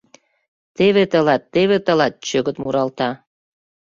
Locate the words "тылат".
1.11-1.41, 1.85-2.13